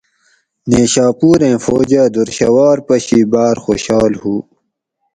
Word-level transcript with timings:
نیشا 0.69 1.05
پوریں 1.19 1.55
فوجہ 1.63 2.03
دُر 2.13 2.29
شھوار 2.37 2.77
پشی 2.87 3.21
بار 3.31 3.55
خوشحال 3.63 4.13
ہوُ 4.21 4.35